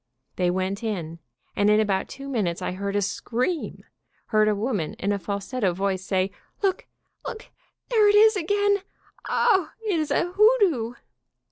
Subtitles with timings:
[0.35, 1.19] They went in,
[1.55, 3.83] and in about two minutes I heard a scream,
[4.29, 6.31] heard a woman in a falsetto voice say:
[6.63, 6.87] "Look!
[7.23, 7.51] Look!
[7.89, 8.77] There it is again!
[9.29, 10.95] O, it is a hoodoo!"